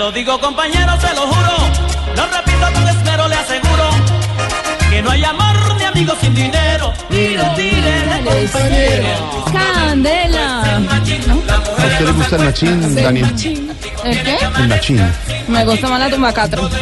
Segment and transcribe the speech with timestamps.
[0.00, 1.52] lo digo, compañero, se lo juro.
[2.16, 3.90] Lo repito con esmero, le aseguro
[4.88, 6.90] que no hay amor ni amigos sin dinero.
[7.10, 9.42] Tiro, tire, compañero.
[9.52, 10.62] Candela.
[10.62, 13.26] ¿A usted le gusta el machín, Daniel?
[14.04, 14.38] ¿El qué?
[14.56, 15.02] El machín.
[15.48, 16.70] Me gusta más la tumbacatro.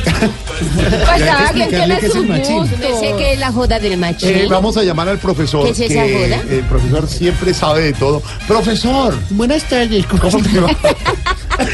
[0.59, 2.67] Pues cada quien tiene su gusto.
[3.01, 4.27] Sé que es la joda del macho.
[4.27, 5.65] Eh, vamos a llamar al profesor.
[5.65, 6.43] ¿Qué es esa que joda?
[6.51, 8.23] El profesor siempre sabe de todo.
[8.49, 10.05] Profesor, Buenas tardes.
[10.07, 10.69] ¿cómo te va?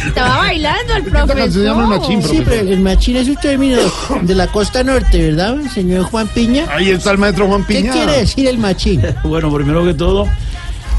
[0.06, 2.00] Estaba bailando el Esta canción se llama el profesor.
[2.00, 2.44] machín, Sí, profesor.
[2.62, 3.76] pero el machín es un término
[4.22, 6.66] de la costa norte, ¿verdad, señor Juan Piña?
[6.70, 7.92] Ahí está el maestro Juan ¿Qué Piña.
[7.92, 9.02] quiere decir el machín?
[9.24, 10.26] Bueno, primero que todo,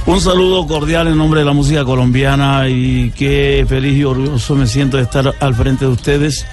[0.05, 4.67] un saludo cordial en nombre de la música colombiana y qué feliz y orgulloso me
[4.67, 6.45] siento de estar al frente de ustedes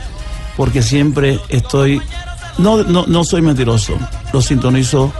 [0.56, 2.00] porque siempre estoy,
[2.58, 3.96] no, no, no soy mentiroso,
[4.32, 5.12] lo sintonizo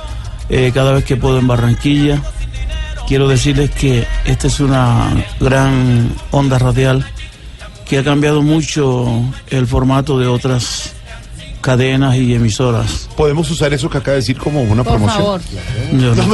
[0.49, 2.21] eh, cada vez que puedo en Barranquilla.
[3.09, 5.11] Quiero decirles que esta es una
[5.41, 7.05] gran onda radial
[7.93, 9.07] que ha cambiado mucho
[9.51, 10.95] el formato de otras
[11.61, 13.07] cadenas y emisoras.
[13.19, 15.23] Podemos usar eso que acaba de decir como una Por promoción.
[15.23, 15.41] favor.
[15.93, 16.25] No, no-.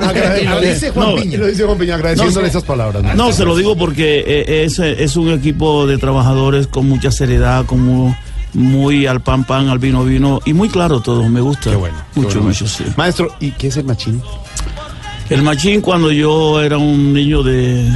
[0.00, 1.14] Agrade- Lo dice Juan No.
[1.20, 1.38] Piña.
[1.40, 3.14] Lo dice Juan Piña, agradeciéndole No, esas palabras.
[3.16, 7.66] No, se lo digo porque eh, es, es un equipo de trabajadores con mucha seriedad,
[7.66, 8.16] como
[8.54, 11.68] muy al pan pan, al vino vino y muy claro todo, me gusta.
[11.68, 11.98] Qué bueno.
[12.14, 12.84] qué Mucho, bueno, mucho, sí.
[12.96, 14.22] Maestro, ¿y qué es el machín?
[15.28, 17.86] El machín cuando yo era un niño de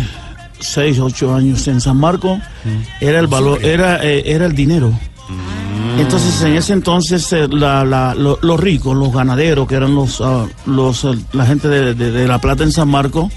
[0.62, 2.39] 6, 8 años en San Marcos,
[3.00, 4.93] era el valor, era, eh, era el dinero.
[5.99, 10.21] Entonces en ese entonces eh, la- la- lo- los ricos, los ganaderos, que eran los,
[10.21, 13.31] ah, los eh, la gente de, de- de La Plata en San Marcos,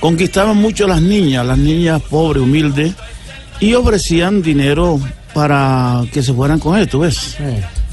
[0.00, 2.92] conquistaban mucho a las niñas, las niñas pobres, humildes,
[3.60, 5.00] y ofrecían dinero
[5.34, 7.36] para que se fueran con esto, ¿ves?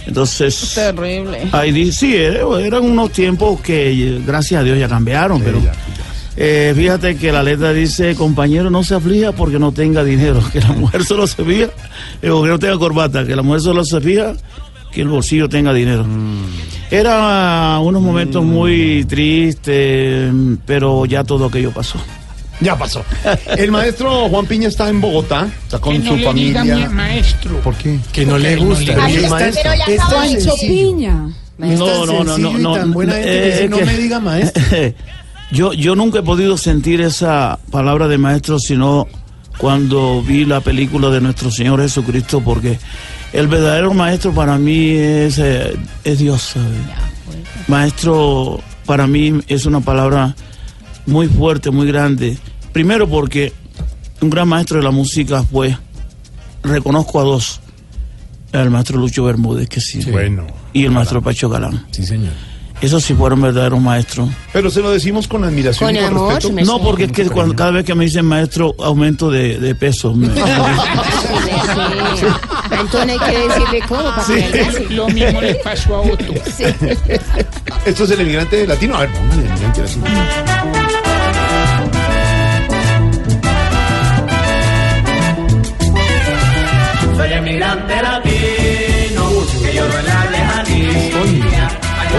[0.05, 0.73] Entonces...
[0.75, 1.47] Terrible.
[1.53, 5.71] Ahí sí, era- eran unos tiempos que gracias a Dios ya cambiaron, pero ya,
[6.37, 10.59] eh, fíjate que la letra dice, compañero, no se aflija porque no tenga dinero, que
[10.61, 11.69] la mujer solo se fija,
[12.21, 14.33] eh, o que no tenga corbata, que la mujer solo se fija
[14.91, 16.05] que el bolsillo tenga dinero.
[16.91, 20.31] Era unos momentos muy tristes,
[20.67, 21.97] pero ya todo aquello pasó.
[22.59, 23.03] Ya pasó.
[23.57, 26.61] El maestro Juan Piña está en Bogotá, está con Que no su le familia.
[26.61, 27.59] diga mi maestro.
[27.61, 27.97] ¿Por qué?
[28.11, 29.07] Que no le gusta.
[29.09, 29.61] El está- maestro.
[29.63, 31.29] Pero ya acabó Este el es Piña.
[31.59, 34.63] Es tan sencillo y tan buena gente que dice, es no me diga maestro.
[35.53, 39.07] Yo, yo nunca he podido sentir esa palabra de maestro sino
[39.57, 42.79] cuando vi la película de nuestro Señor Jesucristo, porque
[43.33, 46.41] el verdadero maestro para mí es, eh, es Dios.
[46.41, 46.65] ¿sabe?
[47.67, 50.35] Maestro para mí es una palabra
[51.05, 52.35] muy fuerte, muy grande.
[52.71, 53.53] Primero porque
[54.21, 55.77] un gran maestro de la música fue,
[56.63, 57.61] reconozco a dos,
[58.53, 60.47] el maestro Lucho Bermúdez, que sí, Bueno.
[60.73, 61.85] y el maestro Pacho Galán.
[61.91, 62.33] Sí, señor.
[62.83, 64.27] Esos sí fueron verdaderos maestros.
[64.51, 66.65] Pero se lo decimos con admiración Con y con amor, respeto.
[66.65, 70.13] No, porque es que cuando, cada vez que me dicen maestro, aumento de, de peso.
[70.15, 70.27] Me-
[72.77, 74.89] Antonio hay que decirle cómo para que hace.
[74.89, 76.33] Lo mismo le pasó a Otto.
[77.85, 78.97] Esto es el emigrante latino.
[78.97, 80.05] A ver, póngale el emigrante latino.
[87.15, 89.23] Soy emigrante latino,
[89.61, 91.52] que lloro en la lejanía.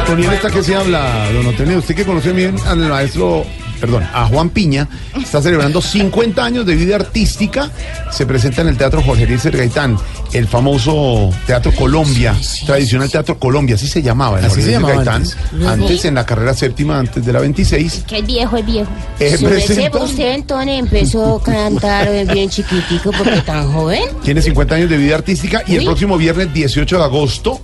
[0.03, 1.79] Otoniel está que se habla, don Otoniel.
[1.79, 3.45] Usted que conoce bien al maestro,
[3.81, 4.89] perdón, a Juan Piña,
[5.21, 7.71] está celebrando 50 años de vida artística.
[8.11, 9.97] Se presenta en el Teatro Jorge Eliezer Gaitán,
[10.33, 12.35] el famoso Teatro Colombia,
[12.67, 14.39] tradicional Teatro Colombia, así se llamaba.
[14.41, 15.37] En Así Jorge se llamaba Gaitán, antes.
[15.67, 18.05] antes en la carrera séptima, antes de la 26.
[18.07, 18.91] Que es viejo, es viejo.
[19.21, 24.03] Eh, presenta- usted, Antonio, empezó a cantar bien chiquitico porque tan joven.
[24.23, 27.61] Tiene 50 años de vida artística y el próximo viernes 18 de agosto,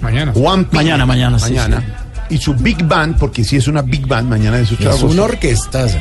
[0.00, 0.32] Mañana.
[0.32, 0.82] Juan Piña.
[0.82, 2.03] Mañana, mañana, sí, Mañana.
[2.30, 5.02] Y su Big Band, porque si es una Big Band, mañana de 8 de Es
[5.02, 5.98] una orquestaza.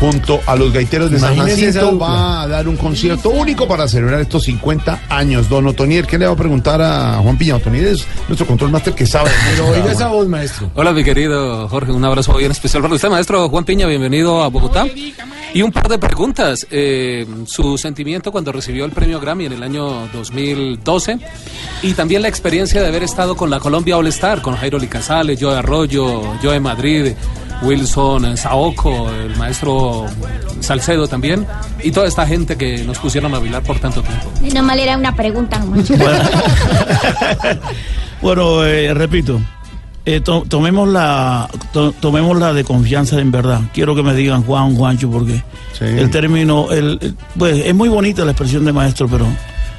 [0.00, 2.06] junto a los gaiteros de San Imagínese Jacinto, dupla.
[2.06, 5.48] va a dar un concierto único para celebrar estos 50 años.
[5.48, 7.56] Don Otoniel, ¿qué le va a preguntar a Juan Piña?
[7.56, 9.30] Otoniel es nuestro control master que sabe.
[9.50, 10.70] Pero oiga esa voz, maestro.
[10.74, 14.48] Hola, mi querido Jorge, un abrazo bien especial para usted, maestro Juan Piña, bienvenido a
[14.48, 14.86] Bogotá.
[15.54, 16.66] Y un par de preguntas.
[16.70, 21.18] Eh, su sentimiento cuando recibió el premio Grammy en el año 2012
[21.82, 25.38] y también la experiencia de haber estado con la Colombia All Star, con Jairo Licazales,
[25.40, 27.12] Joe Arroyo, Joe Madrid,
[27.62, 30.06] Wilson Saoco, el maestro
[30.60, 31.44] Salcedo también,
[31.82, 34.30] y toda esta gente que nos pusieron a bailar por tanto tiempo.
[34.54, 35.90] No mal era una pregunta nomás.
[38.22, 39.38] Bueno, eh, repito,
[40.06, 43.60] eh, to- tomemos la to- tomemos la de confianza en verdad.
[43.74, 45.42] Quiero que me digan Juan, Juancho, porque
[45.78, 45.84] Sí.
[45.84, 49.26] el término, el, el- pues es muy bonita la expresión de maestro, pero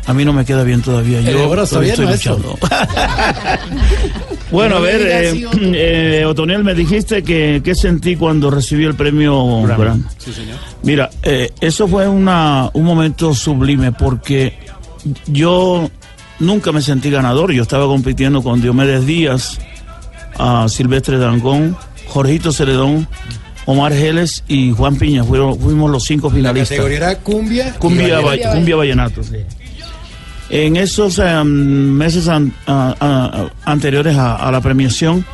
[0.06, 1.19] a mí no me queda bien todavía.
[1.22, 2.60] Yo ahora está todavía bien, estoy luchando.
[4.51, 5.45] bueno, a No ver, eh,
[6.21, 10.03] eh, Otoniel, me dijiste que qué sentí cuando recibí el premio Grammy.
[10.17, 10.57] Sí, señor.
[10.83, 14.57] Mira, eh, eso fue una, un momento sublime porque
[15.27, 15.89] yo
[16.39, 17.51] nunca me sentí ganador.
[17.51, 19.59] Yo estaba compitiendo con Diomedes Díaz,
[20.38, 21.75] a Silvestre Dangón,
[22.07, 23.07] Jorgito Celedón,
[23.65, 25.23] Omar Geles y Juan Piña.
[25.23, 26.69] Fueron, fuimos los cinco La finalistas.
[26.69, 27.67] categoría era cumbia.
[27.75, 28.47] y Cumbia, vallenato.
[28.50, 29.23] va- cumbia vallenato.
[29.23, 29.35] sí.
[30.49, 32.29] En esos em, meses
[33.65, 35.25] anteriores a, la premiación,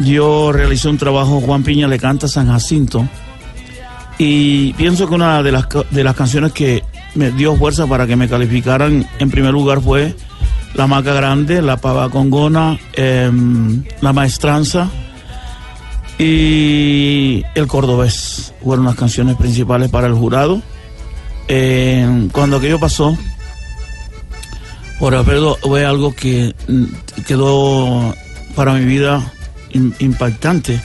[0.00, 3.08] yo realicé un trabajo, Juan Piña le canta San Jacinto,
[4.16, 8.14] y pienso que una de las, de las canciones que me dio fuerza para que
[8.14, 10.14] me calificaran en primer lugar fue
[10.74, 14.88] La Maca Grande, La Pava Congona, em, La Maestranza
[16.16, 18.54] y El Cordobés.
[18.62, 20.62] Fueron las canciones principales para el jurado.
[22.32, 23.16] Cuando aquello pasó,
[24.98, 26.84] por haberlo, fue algo que mm,
[27.26, 28.14] quedó
[28.54, 29.22] para mi vida
[29.72, 30.80] im- impactante,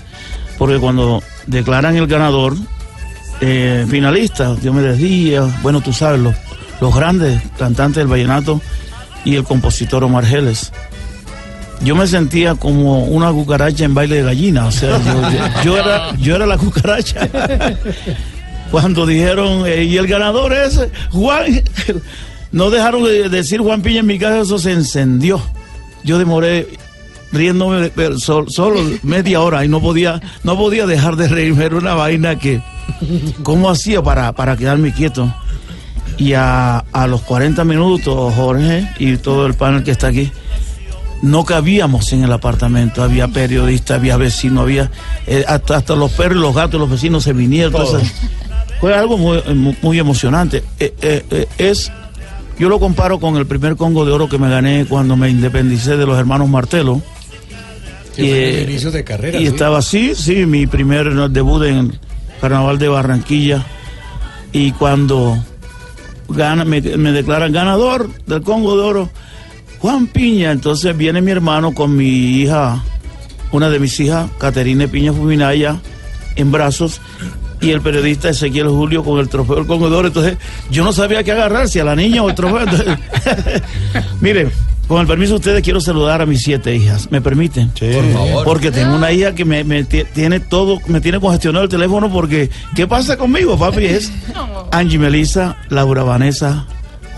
[0.58, 2.56] porque cuando declaran el ganador,
[3.42, 6.36] eh, finalista, yo me decía, bueno, tú sabes, los,
[6.80, 8.62] los grandes cantantes del vallenato
[9.26, 10.72] y el compositor Omar Geles.
[11.82, 14.98] Yo me sentía como una cucaracha en baile de gallina, o sea,
[15.66, 17.28] yo era, yo era la cucaracha.
[18.72, 20.80] Cuando dijeron, eh, y el ganador es
[21.12, 21.62] Juan,
[22.54, 25.42] no dejaron de decir Juan Piña en mi casa, eso se encendió.
[26.06, 26.68] Yo demoré
[27.34, 32.38] riéndome solo media hora y no podía, no podía dejar de reírme, era una vaina
[32.40, 32.62] que,
[33.44, 35.34] ¿cómo hacía para, para quedarme quieto?
[36.18, 40.32] Y a, a los 40 minutos, Jorge y todo el panel que está aquí,
[41.24, 43.02] no cabíamos en el apartamento.
[43.02, 44.92] Había periodistas, había vecinos, había
[45.26, 47.74] eh, hasta, hasta los perros los gatos, los vecinos se vinieron.
[47.74, 48.14] Entonces,
[48.80, 49.42] fue algo muy,
[49.82, 50.64] muy- emocionante.
[50.80, 51.92] Eh, eh, es,
[52.60, 55.98] yo lo comparo con el primer Congo de Oro que me gané cuando me independicé
[55.98, 57.02] de los hermanos Martelo.
[58.16, 59.40] En eh, inicio de carrera.
[59.40, 59.48] y sí.
[59.48, 62.00] estaba así, sí, mi primer debut en el
[62.40, 63.66] Carnaval de Barranquilla.
[64.52, 65.38] Y cuando
[66.30, 69.10] gana, me, me declaran ganador del Congo de Oro,
[69.80, 70.52] Juan Piña.
[70.52, 72.84] Entonces viene mi hermano con mi hija,
[73.52, 75.82] una de mis hijas, Caterine Piña Fuminaya,
[76.36, 77.02] en brazos.
[77.64, 80.08] Y el periodista Ezequiel Julio con el trofeo del Congo de Oro.
[80.10, 80.38] Entonces,
[80.70, 82.62] yo no sabía qué agarrar, si a la niña o el trofeo.
[82.62, 82.98] Entonces,
[84.22, 84.50] mire,
[84.88, 87.10] con el permiso de ustedes, quiero saludar a mis siete hijas.
[87.12, 87.70] ¿Me permiten?
[87.70, 88.44] Por favor.
[88.46, 92.12] Porque tengo una hija que me, me ti- tiene todo, me tiene congestionado el teléfono
[92.12, 93.86] porque ¿qué pasa conmigo, papi?
[93.86, 94.12] Es
[94.72, 96.66] Angie Melissa, Laura Vanessa,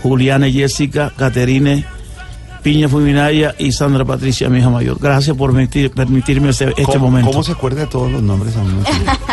[0.02, 1.84] Juliana y Jessica, Caterine,
[2.62, 4.98] Piña Fuminaya y Sandra Patricia, mi hija mayor.
[5.00, 7.30] Gracias por permitir- permitirme este, este ¿Cómo, momento.
[7.30, 8.72] ¿Cómo se acuerda de todos los nombres a mí?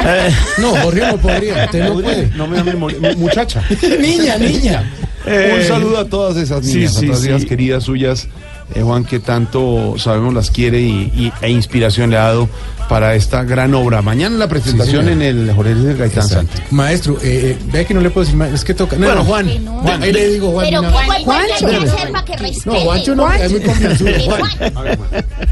[0.06, 1.64] Eh, No, Jorge no podría.
[1.66, 2.30] Usted no puede.
[2.36, 2.98] No me da memoria.
[3.16, 3.64] Muchacha.
[4.02, 4.92] niña, niña.
[5.26, 7.48] eh, Un saludo a todas esas sí, niñas, sí, a todas sí.
[7.48, 8.28] queridas suyas,
[8.74, 12.50] eh, Juan, que tanto sabemos las quiere y, y- e inspiración le ha dado
[12.90, 14.02] para esta gran obra.
[14.02, 16.28] Mañana la presentación Sí, en el Jorge Luis Gaitán.
[16.28, 16.62] Santos.
[16.72, 18.52] Maestro, eh, eh, vea que no le puedo decir más.
[18.52, 18.98] Es que toca.
[18.98, 19.48] No, Bueno, no, Juan.
[19.48, 19.72] que no.
[19.82, 20.66] Juan, ahí le digo, Juan.
[20.70, 20.92] Pero no.
[20.92, 21.68] ¿qué hay que Juancho.
[21.68, 22.70] hacer para que respete?
[22.70, 24.10] No, Juancho no, es muy confianzudo.
[24.26, 24.42] Juan.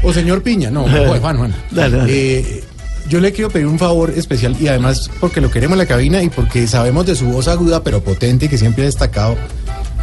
[0.02, 1.36] O señor Piña, no, Juan, Juan.
[1.38, 1.54] Juan.
[1.70, 2.12] Dale, dale.
[2.38, 2.64] Eh,
[3.08, 6.22] yo le quiero pedir un favor especial y además porque lo queremos en la cabina
[6.22, 9.36] y porque sabemos de su voz aguda pero potente que siempre ha destacado.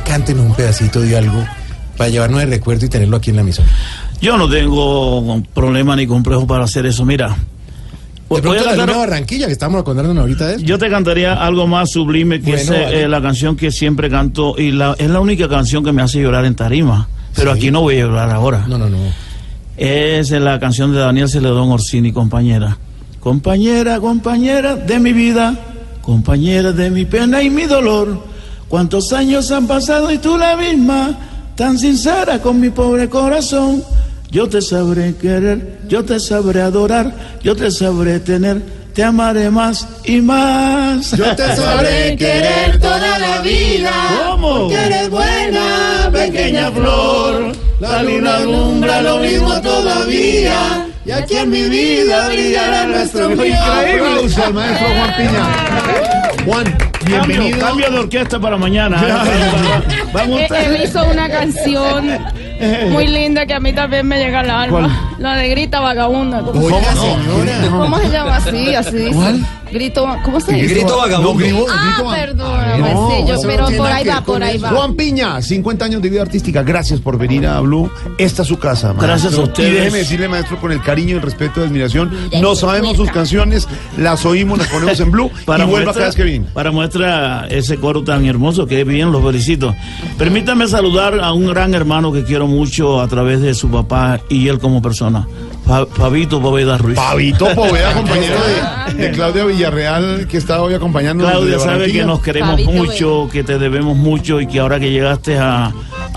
[0.05, 1.45] Cántenos un pedacito de algo
[1.99, 3.67] para llevarnos de recuerdo y tenerlo aquí en la emisora.
[4.21, 7.03] yo no tengo problema ni complejo para hacer eso.
[7.05, 7.27] Mira,
[8.29, 10.63] De pronto la cantar- Barranquilla, que estamos acordándonos ahorita de eso.
[10.65, 13.01] Yo te cantaría algo más sublime que Bueno, es eh, vale.
[13.03, 16.21] eh, la canción que siempre canto y la, es la única canción que me hace
[16.21, 17.09] llorar en tarima.
[17.35, 17.57] Pero Sí.
[17.57, 18.65] aquí no voy a llorar ahora.
[18.67, 18.97] No, no, no.
[19.75, 22.77] Es la canción de Daniel Celedón Orsini, compañera.
[23.19, 25.53] Compañera, compañera de mi vida,
[26.01, 28.23] compañera de mi pena y mi dolor.
[28.69, 31.17] Cuántos años han pasado y tú la misma,
[31.59, 33.83] tan sincera con mi pobre corazón.
[34.31, 37.13] Yo te sabré querer, yo te sabré adorar,
[37.43, 38.61] yo te sabré tener,
[38.93, 41.11] te amaré más y más.
[41.11, 43.91] Yo te sabré querer toda la vida.
[44.25, 44.59] ¿Cómo?
[44.59, 47.51] Porque eres buena, pequeña flor.
[47.81, 50.87] La luna alumbra lo mismo todavía.
[51.05, 53.33] Y aquí en mi vida brillará nuestro al
[54.53, 55.43] maestro Juan Piña.
[56.45, 57.59] Juan, Cambio, bienvenido.
[57.59, 59.01] cambio de orquesta para mañana.
[60.13, 62.19] Vamos Él, él hizo una canción
[62.89, 65.15] muy linda que a mí también me llega al alma.
[65.17, 66.41] La de Grita Vagabunda.
[66.41, 67.53] ¿Cómo, Oiga, señora.
[67.69, 68.75] ¿Cómo se llama así?
[68.75, 69.39] Así dice.
[69.71, 70.73] Grito, ¿cómo se dice?
[70.73, 71.35] Grito vagabundo.
[71.43, 74.69] grito, Ah, grito No, sí, yo- eso no pero por ahí va, por ahí va.
[74.69, 76.63] Juan Piña, 50 años de vida artística.
[76.63, 77.89] Gracias por venir a Blue.
[78.17, 79.07] Esta es su casa, maestro.
[79.07, 79.69] Gracias a ustedes.
[79.69, 82.11] Y déjeme decirle, maestro, con el cariño, el respeto y admiración,
[82.41, 86.23] no sabemos sus canciones, las oímos, las ponemos en Blue y vuelva cada vez que
[86.23, 86.45] viene.
[86.53, 89.75] para muestra ese coro tan hermoso que bien, los felicito.
[90.17, 94.47] Permítame saludar a un gran hermano que quiero mucho a través de su papá y
[94.47, 95.27] él como persona,
[95.69, 96.95] Fabito Poveda Ruiz.
[96.95, 98.35] Pavito Poveda, compañero
[98.87, 103.29] de, de Claudia Villarreal, que está hoy acompañando Claudia sabe que nos queremos Fabito mucho,
[103.31, 105.71] que te debemos mucho y que ahora que llegaste a,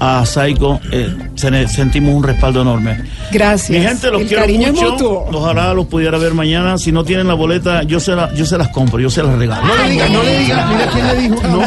[0.04, 3.02] a Saico eh, se- sentimos un respaldo enorme.
[3.30, 3.71] Gracias.
[3.78, 5.25] Mi gente, los El quiero mucho.
[5.32, 6.76] Ojalá los pudiera ver mañana.
[6.76, 9.37] Si no tienen la boleta, yo se, la- yo se las compro, yo se las
[9.38, 9.64] regalo.
[9.64, 11.47] No le diga, no le diga, mira quién le dijo.
[11.47, 11.66] No,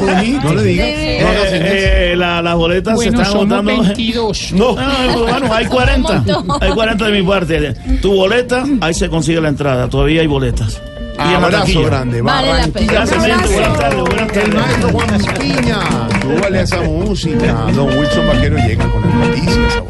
[0.50, 0.86] no le diga.
[1.22, 1.68] No, no, señor.
[1.68, 3.72] Eh, eh, la- las boletas Bueno, se están agotando.
[3.72, 4.52] 22.
[4.54, 6.24] No, no, bueno, hay 40.
[6.62, 7.74] Hay 40 de mi parte.
[8.02, 9.88] Tu boleta, ahí se consigue la entrada.
[9.90, 10.82] Todavía hay boletas.
[11.18, 12.22] La Abrazo grande.
[12.22, 12.88] Vale la Barranquilla.
[12.88, 13.06] pena.
[13.06, 13.52] Gracias.
[13.52, 14.54] Buenas tardes, buenas El tardes.
[14.56, 15.08] maestro Juan
[15.40, 15.80] Piña,
[16.22, 17.54] súbale a esa música.
[17.74, 19.84] Don Wilson Vaquero llega con las noticias.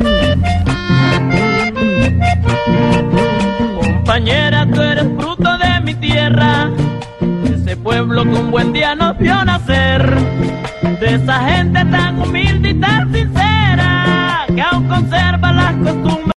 [3.81, 6.69] Compañera, tú eres fruto de mi tierra,
[7.53, 10.03] ese pueblo que un buen día nos vio nacer,
[10.99, 16.25] de esa gente tan humilde y tan sincera, que aún conserva las costumbres.